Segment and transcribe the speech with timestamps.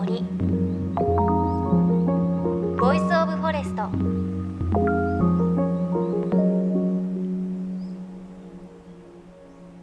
[0.00, 0.24] 森。
[2.78, 3.82] Voice of Forest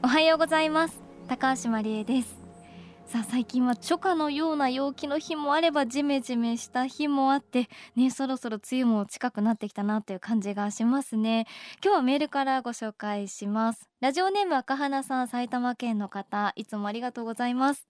[0.02, 1.00] おはようございます。
[1.28, 2.36] 高橋真理恵です。
[3.06, 11.46] さあ最近は初夏のような陽気の日もあればジメジメした日もあってねそろそろ梅雨も近くなってきたなという感じがしますね。
[11.84, 13.88] 今日はメールからご紹介します。
[14.02, 17.88] ラジオネーム赤花さん埼玉県の方いつもありがとうございます。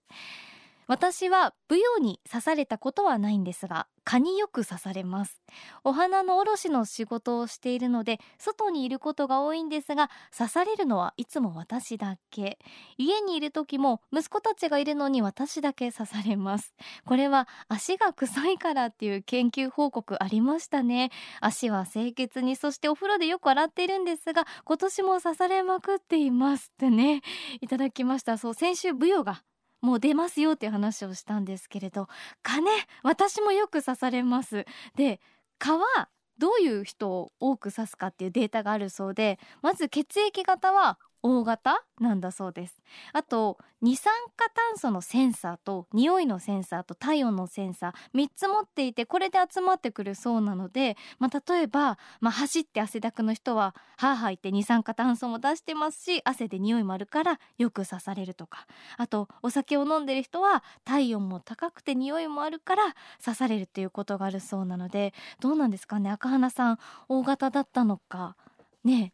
[0.88, 5.42] 私は舞踊に刺されたことはないんですが蚊によく刺されます。
[5.84, 12.58] お花の卸の仕事をしているので外にいることが多いんですが刺されるのはいつも私だけ。
[12.96, 16.72] 家にいる時も息子たちがいるのに私だけ刺されます。
[17.04, 21.10] これは足が臭いからっていう研究報告ありましたね。
[21.42, 27.20] 足は清潔にそしてお風呂でよく洗っているんですが今年も刺されまくっていますってね
[27.60, 28.38] いただきました。
[28.38, 29.42] そう先週舞踊が
[29.80, 32.08] もう出ますよっていう話をしたんですけれど
[32.42, 32.70] 蚊ね
[33.02, 34.64] 私もよく刺されます。
[34.96, 35.20] で
[35.58, 42.80] 蚊はどういう人を多く刺すかっていうデータがあるそうでまず血液型は大型なんだそうです。
[43.12, 58.66] あと二酸化炭素のセンサーと匂いのセンサーと体温のセンサー3つ持っていてこれで集まってくるそうなので、まあ、例えば、まあ、走って汗だくの人は歯吐いて二酸化炭素も出してますし汗で匂いもあるからよく刺されるとか。
[58.96, 62.82] あとお酒を飲んでる人は体温も高くて匂いもあるから
[63.24, 66.78] 刺されるっていうことがあるそうなのでどうなんですかね赤花さん。
[67.08, 68.36] 大型だったのか。
[68.84, 69.12] ね。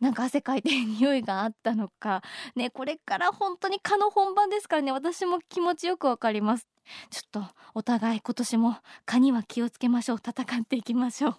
[0.00, 2.22] なんか汗かいて匂いがあったのか。
[2.54, 4.92] ねこれから本当に蚊の本番ですからね。
[4.92, 6.66] 私も気持ちよくわかります。
[7.10, 7.44] ちょっと
[7.74, 10.18] お互い今年も蚊には気をつけましょう。
[10.18, 11.36] 戦っていきましょう。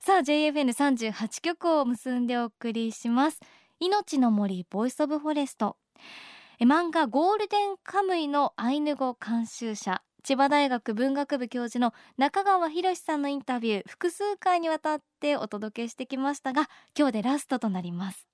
[0.00, 3.40] さあ JFN38 曲を結んでお送りします。
[3.80, 5.76] 命の森 Voice of Forest。
[6.60, 10.02] 漫画ゴールデンカムイのアイヌ語監修者。
[10.24, 18.26] 千葉大学文学部教授の中川博さんのインタビュー複数回にわたってお届けしてきましたが今日でラストとなります。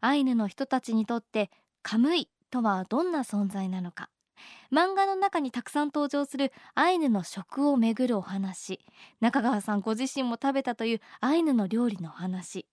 [0.00, 1.50] アイヌの人たちにとって
[1.84, 4.08] カムイとはどんな存在なのか。
[4.72, 8.80] 漫画の中にたくさん登場するアイヌの食をめぐるお話。
[9.20, 12.66] 中川さんご自身も食べたというアイヌの料理の話。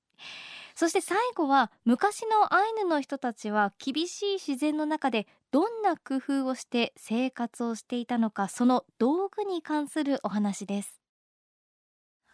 [0.79, 11.01] そして最後は昔のアイヌの人たちは厳しい自然の中でどんな工夫をして生活をしていたのかその道具に関するお話です。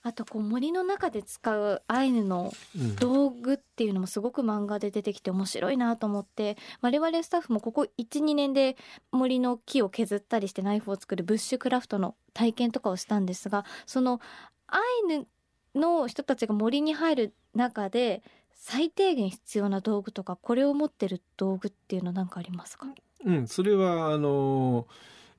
[0.04, 2.54] あとこう森の中で使うアイヌの
[3.00, 8.78] 道具っていうのもすごく漫画で出てきて面白いなと思って、我々スタッフもここ12年で
[9.12, 14.22] 森の木を削ったりしてナイフを作るブッシュクラフトの体験とかをしたんですがその
[14.68, 15.28] アイヌ
[15.74, 18.22] の人たちが森に入る中で
[18.54, 22.88] 最低限必要な道具とかこれを持ってる道具っていうのは何かありますか？
[23.26, 24.88] うんそれはあの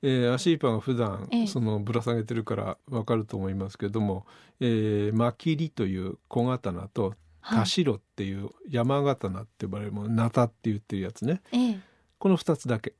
[0.03, 4.27] えー、アシーパが普段、ええ、そのぶら下げてるからわかると思いますけれども、
[4.59, 11.79] えー、マキリという小刀と田代っていう山刀って呼ばれるもの、ナタって言ってるやつね、え、
[12.19, 12.93] この2つだけ。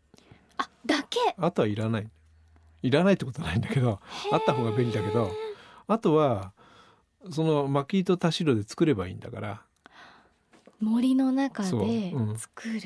[0.57, 1.19] あだけ？
[1.38, 2.09] あとはいらない。
[2.81, 3.99] いらないってことはないんだけど
[4.31, 5.31] あった方が便利だけど
[5.88, 6.51] あとは
[7.31, 9.61] その薪と田代で作ればいいんだから。
[10.79, 11.69] 森の中で
[12.38, 12.81] 作る、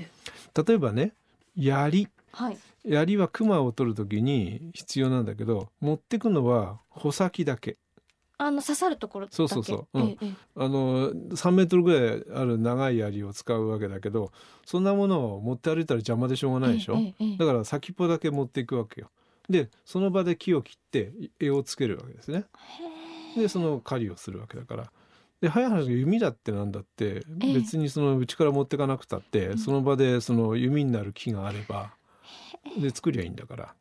[0.55, 1.13] うん、例えばね
[1.55, 7.77] 槍、はい、槍は熊を取る時に必要なんだけど持ってくのは穂先だけ。
[8.37, 10.07] あの刺さるところそうそうそう、うん。
[10.07, 14.31] ええ、あの3メートルぐらいある長い槍を使うわけだけど
[14.65, 19.11] そんなものを持って歩いたら邪魔でしょうがないでしょ、え、だから先っぽだけ持っていくわけよ。
[19.47, 22.45] でその場で木を切って柄をつけるわけですね
[23.35, 24.91] でその狩りをするわけだから。
[25.41, 31.91] で早い話弓だってなんだって別にそのうちから持ってかなくたって、その場でその弓になる木があれば
[32.79, 33.75] で作りゃいいんだから。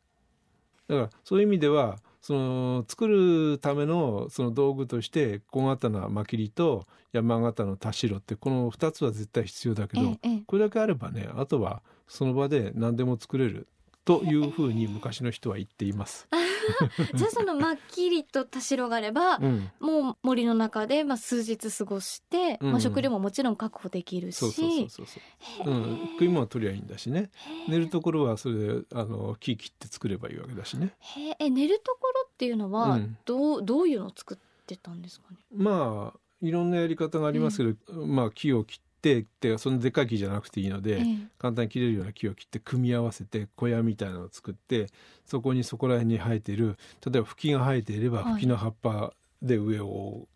[0.87, 10.17] だからそういう意味ではその作るためのその道具として小刀マキリと山形の田代ってこの2つは絶対必要だけど、
[10.47, 13.67] これだけあればねあとはその場で何でも作れる
[14.03, 16.27] というふうに昔の人は言っています。
[17.13, 24.35] じゃあそのまっきりと田代があれば、うん、もう森の中でまあ数日過ごして、うん、まあ、食料ももちろん確保できるし。
[24.35, 25.19] そうそうそうそ
[25.65, 27.31] う、うん、食い物は取りゃいいんだしね。
[27.67, 30.93] 寝るところはそれであの木切って作ればいいわけだしね。
[31.39, 35.37] え寝るところっていうのはどう,、どういうのを作ってたんですかね？
[35.51, 44.87] まあいろんなやり方がありますけど、まあ木を切ってってってそのでっかい木じゃなくていいので、ええ、簡単に切れるような木を切って組み合わせて小屋みたいなのを作って
[45.25, 50.27] そこにそこら辺に生えている例えば吹きが生えていれば吹きの葉っぱで上を覆う、はい、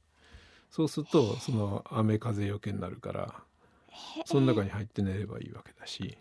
[0.71, 3.35] そうするとその雨風よけになるから
[4.25, 6.17] その中に入って寝ればいいわけだし。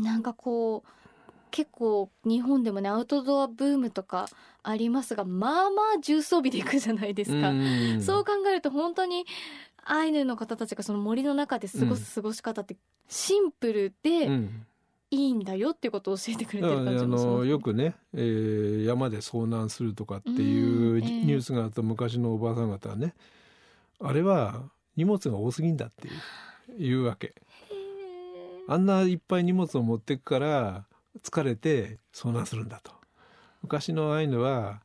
[0.00, 0.90] なんかこう
[1.50, 4.28] 結構日本でもねアウトドアブームとか
[4.62, 7.50] ありますがまあまあ重装備で行くじゃないですか。
[7.50, 9.24] うそう考えると本当に
[9.90, 12.76] アイヌの方たちがその森の中で過ごす過ごし方って
[13.08, 14.28] シンプルで
[15.10, 23.14] いいんだよっていうことを教えてくれてる感じもします、ね、あのよくね、えー、山で遭難するとかっていうニュースがあった昔のおばあさん方はね、
[24.00, 24.62] あれは
[24.96, 26.14] 荷物が多すぎんだっていう
[26.78, 27.34] いうわけ。
[28.68, 30.84] あんないっぱい荷物を持ってくから
[31.22, 32.92] 疲れて遭難するんだと。
[33.62, 34.82] 昔のアイヌは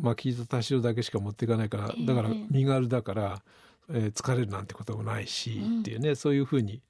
[0.00, 3.40] まあ生と田代だけしか持っていかないからだから身軽だから、えー、
[3.88, 6.82] 疲れるなんてこともないし、っていうねそういうふうに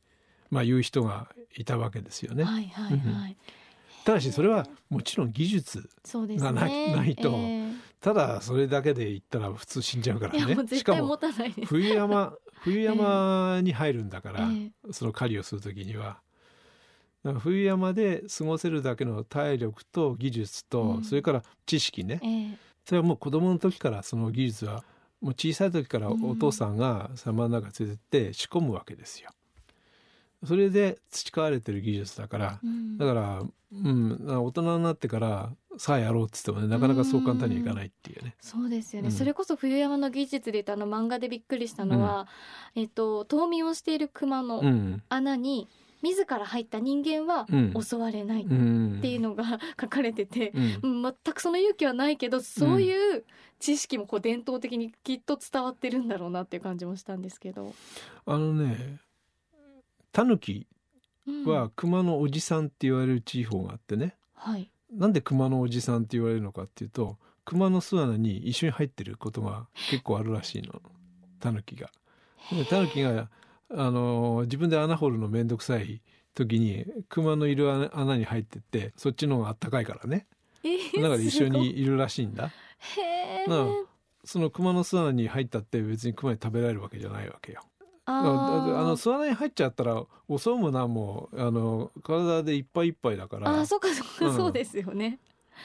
[0.51, 2.45] まあ言う人がいたわけですよね。
[2.45, 3.37] はいはいはい、
[4.05, 7.35] ただしそれはもちろん技術がない,、ないと、
[8.01, 10.57] ただそれだけで言ったら普通死んじゃうからね。
[10.69, 11.19] しかも
[11.67, 14.49] 冬山 冬山に入るんだから、
[14.91, 16.21] その狩りをする時には。
[17.41, 24.83] 冬山で過ごせるだけの体力と技術と、それから知識ね、それはもう子供の時からその技術は
[25.21, 29.31] もう小さい時からお父さんが山の中連れてって仕込むわけですよ。
[30.47, 33.43] それで培われてる技術だから、うん、だから、
[33.73, 38.37] うん、大人になってからさあやろうっつってもねなかなかそう簡単にいかないっていうね。
[38.41, 42.29] うそうですよね、うん、それこそ冬山の技術で言ったあの漫画でびっくりしたのは、
[42.77, 44.63] えっと冬眠をしている熊の
[45.09, 45.69] 穴に、
[46.03, 47.47] 自ら入った人間は
[47.81, 48.55] 襲われないって
[49.13, 49.45] いうのが
[49.81, 50.53] 書かれてて、
[50.83, 53.25] うん、全くその勇気はないけどそういう
[53.59, 57.75] 知識もこう伝統的にきっと伝わってるんだろうなっていう感じもしたんですけど。
[58.27, 58.99] あのね
[60.13, 60.67] タヌキ
[61.45, 70.83] は熊のおじさんって言われる地方があってね、はい、なんで熊のおじさんって言われるのかっていうと熊の巣穴に一緒に入ってることが結構あるらしいの。
[71.41, 71.91] タヌキが。
[72.69, 73.31] タヌキが
[73.71, 76.01] あの自分で穴掘るの面倒くさい
[76.35, 80.27] 時に熊のいる穴に入ってってそっちの方があったかいからね、
[80.63, 81.85] えー、だから一緒にい。
[81.85, 82.51] るらしいんだ。
[82.97, 83.45] へ
[84.25, 87.63] その熊の巣穴に入ったって別に熊に食べられるわけじゃないわけよ。
[88.05, 93.61] あの巣穴に入っちゃったら襲うも何もあの体でいっぱいいっぱいだから。
[93.61, 95.19] あそうかそうか、うん、そうですよね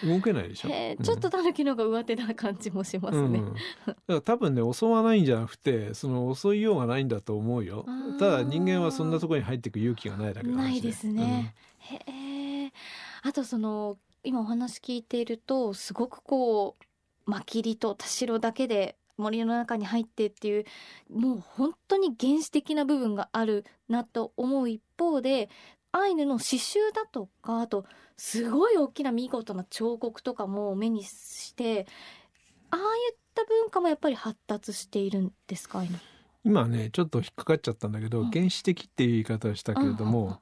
[0.03, 7.85] 動けないでしょ、うん、ちょっとタヌキのが上手な感じもしますね、うん、だから多分ね襲わないんじゃなくてその襲いようがないんだと思うよ。
[8.19, 11.95] ただ人間はそんなところに入っていく勇気がないだけなないですね、へ
[12.65, 12.71] え
[13.23, 20.65] あとその今お話聞いているとすごくこうマキリと田代だけで森の中に入ってっていう
[21.09, 25.49] もう本当に原始的な部分があるなと思う一方で
[25.93, 27.85] アイヌの刺繍だとかあと
[28.17, 31.87] すごい大きな見事な彫刻とかも目にして
[32.71, 35.83] ああいった文化もやっぱり発達しているんですか
[36.43, 40.41] 今ねちょっと引っかかっちゃったんだけど、原始的っていう言い方をしたけれども、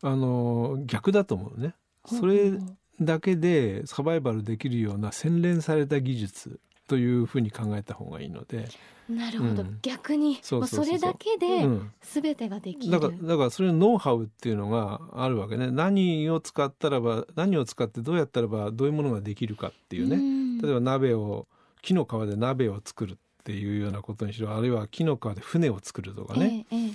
[0.00, 1.74] あの逆だと思うね。
[2.06, 2.52] それ
[3.00, 8.68] だけでサバイバルできるような洗練された技術というふうに考えた方がいいので。
[9.08, 11.68] なるほど、うん、逆にそそれだけで
[12.00, 15.70] 全てができる、だからだからそれのノウハウっていうのがあるわけね。
[15.70, 20.62] 何を使ったらば何を使ってどうやったらばどういうものができるかっていうね。
[20.62, 21.46] 例えば鍋を
[21.82, 26.92] 木の皮で鍋を作るっていうようなことにしろあるいは木の皮で船を作るとかね、ええ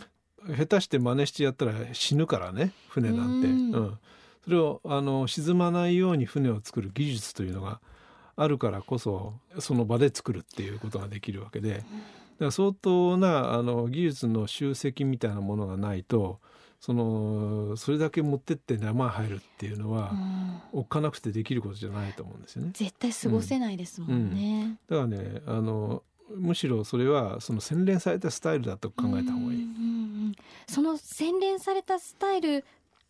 [0.49, 3.47] え、下手して真似してやったら死ぬからね船なんて。
[3.47, 3.99] うん、
[4.43, 7.79] それをあの沈まないように船を作る技術というのが
[8.41, 11.85] あるからこそその場で作るっていうことができるわけでだか
[12.39, 16.39] ら相当なあの技術の集積みたいなものがないと
[16.79, 22.71] そのそれだけ持ってって生入るっていうのは、うん、おっかなくてできることじゃないと思うんですよね。
[22.73, 24.77] 絶対過ごせないですもんね。
[24.91, 26.03] うんうん、だからねあの
[26.33, 29.67] むしろそれはその洗練されたスタイルだと考えた方がいい。
[30.67, 32.63] その洗練されたスタイル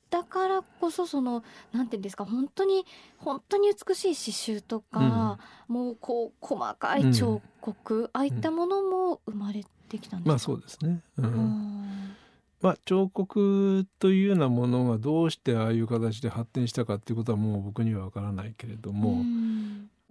[0.09, 2.85] だからこそそのなんていうんですか本当に
[3.17, 5.37] 本当に美しい刺繍とか、
[5.69, 12.15] うん、もうこう細かい彫刻、うん、ああいったものも生まれてきたんですか、まあそうですね、うん、
[12.61, 19.23] まあ、彫刻というようなものがどうしてああいう形で発展したかっていうことはもう僕にはわからないけれども、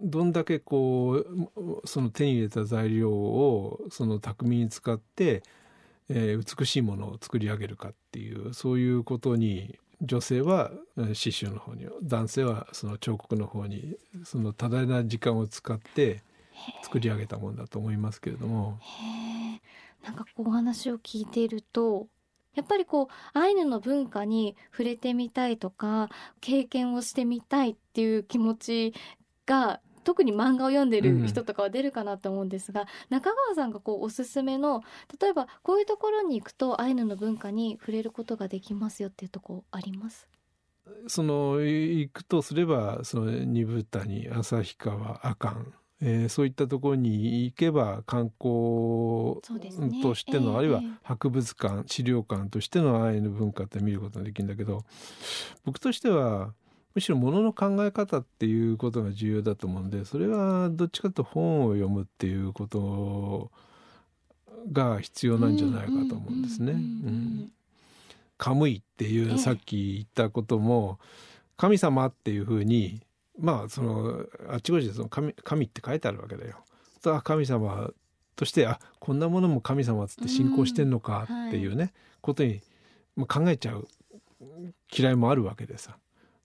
[0.01, 1.25] どんだけこ
[1.55, 5.43] うその手に入れた材料をその巧みに使って、
[6.09, 16.23] えー、美しいものを作り上げるかっていうそういうことに女性は刺繍の方に男性はその彫刻の方にその多大な時間を使って
[16.83, 18.79] 作り上げたものだと思いますけれども。
[20.03, 22.07] なんかこうお話を聞いていると
[22.55, 26.09] やっぱりこうアイヌの文化に触れてみたいとか
[26.41, 28.93] 経験をしてみたいっていう気持ち
[29.45, 34.81] が特に漫画を読んでる人とかは出るかなと思うんですが、うん、中川さんがこうおすすめの
[35.21, 40.27] 例えばこういうところに行くとアイヌの文化に触れることができますよっていうとこあります？
[41.05, 49.41] その行くとすればその二部谷旭川阿寒えー、そういったところに行けば観光
[50.01, 54.85] としての、ね、あるいは博物館資料館としてのアイヌ文化って見ることができるんだけど
[55.65, 56.53] 僕としては
[56.95, 63.51] むしろものの考え方っていうことが重要だと思うんでそれはどっちかというと本を読むっていうこと
[64.71, 66.75] が必要なんじゃないかと思うんですね。
[68.37, 70.99] カムイっていうさっき言ったことも
[71.57, 73.01] 神様っていうふうに
[73.37, 76.57] まあそのあっちこっちでその神神って書いてあるわけだよ。
[77.05, 77.91] あ神様
[78.35, 82.61] としてあこんなものも神様っつって信仰してんのかっていうね、ことに
[83.27, 83.87] 考えちゃう
[84.93, 85.97] 嫌いもあるわけでさ。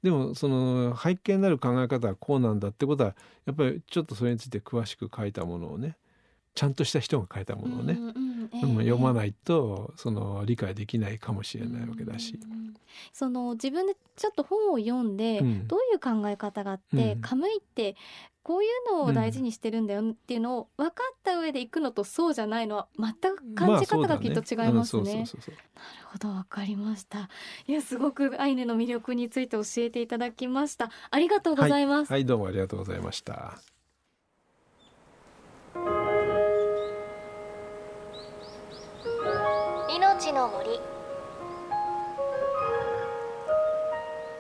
[0.05, 5.97] でもその背景になる考え方はこうなんだってことはやっぱりちょっとそれについて詳しく書いたものをね
[6.55, 12.39] ちゃんとした人が書いたものをね、うんうんえー、読まないとその理解できないかもしれないわけだし。
[12.41, 12.65] うん
[13.13, 17.97] その自分でちょっと本を読んで、どういう考え方があって、うん、カムイって
[18.45, 25.15] こういうのを大事にしてるんだよっていうのを分かった上で行くのとそうじゃないのは全く感じ方がきっと違いますね。
[25.15, 25.27] なる
[26.13, 27.31] ほど分かりました。
[27.67, 30.91] いやすごくアイヌの魅力について教えていただきました。
[31.11, 32.13] ありがとうございます。
[32.13, 33.59] はい、はい、どうもありがとうございました。
[39.89, 40.69] 命の森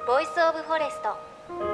[0.06, 1.72] Voice of Forest「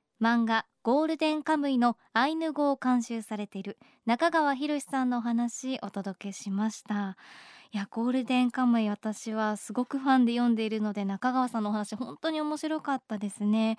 [0.21, 7.17] 漫画ゴールデンカムイのアイヌ語を監修されている中川博さんのお話お届けしました。
[7.73, 13.77] いやゴールデンカムイ私はすごくファンで読んでいるので中川さんのお話本当に面白かったですね。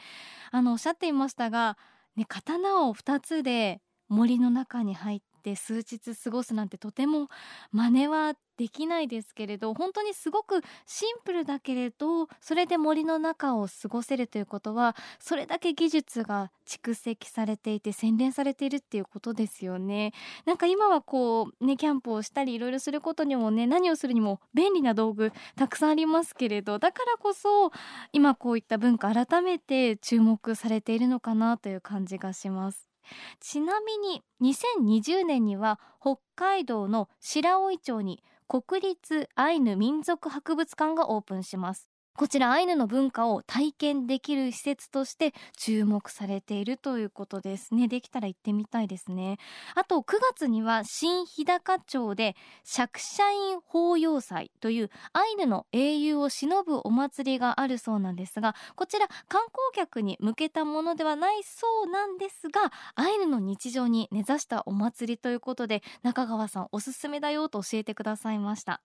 [0.50, 1.78] あのおっしゃっていましたが
[2.16, 7.28] ね刀を2つで森の中に入って数日過ごすなんてとても
[7.72, 20.12] 真似はできないですけれど本当にすごくシンプルだけれどそれで森の中を過ごせるということはそれだけ技術が蓄積されていて洗練されているっていうことですよね。
[20.46, 27.72] なんか今はこうねキャンプをしたりいろいろすることにもね何をするにも便利な道具たくさんありますけれどだからこそ
[28.12, 32.91] 今こういった文化改めて注目されているのかなという感じがします。
[33.40, 41.91] ちなみに2020年には北海道の白老町に国立アイヌ民族博物館がオープンします。
[42.14, 47.88] こちらアイヌの文化を体験できる施設として注目されているということですね。
[47.88, 49.38] できたら行ってみたいですね。
[49.74, 68.82] あと9月には新日高町で釈社員法要祭というアイヌの英雄を偲ぶお祭りがあるそうなんですがこちら観光客に向けたものではないそうなんですがアイヌの日常に根ざしたお祭りということで中川さんおすすめだよと教えてくださいました。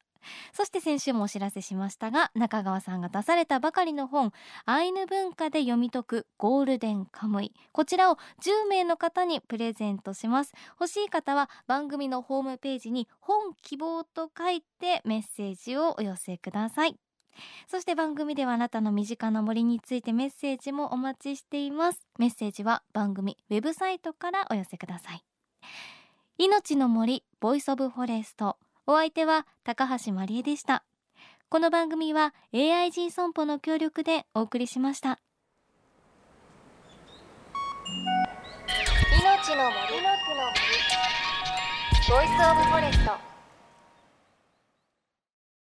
[0.54, 4.32] そして先週もお知らせしましたが中川さんが出されたばかりの本
[4.66, 7.54] アイヌ文化で読み解くゴールデンカムイ。
[7.72, 10.54] こちらを10名の方にプレゼントします。
[10.80, 16.98] 欲しい方は番組のホームページに本希望と書いてメッセージをお寄せください。
[17.68, 22.06] そして番組ではあなたの身近な森についてメッセージもお待ちしています。
[22.18, 25.24] メッセージは番組ウェブサイトからお寄せください。
[26.38, 28.58] 命の森 Voice of Forest。
[28.90, 30.86] お相手は高橋まりえでした。
[31.50, 35.20] この番組は AIG 損保の協力でお送りしました。
[39.22, 39.76] 命の森。
[39.76, 40.58] 命の森。
[42.10, 43.37] Voice of Forest。